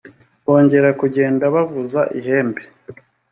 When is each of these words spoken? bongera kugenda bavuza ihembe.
bongera 0.45 0.89
kugenda 1.01 1.43
bavuza 1.55 2.01
ihembe. 2.19 2.61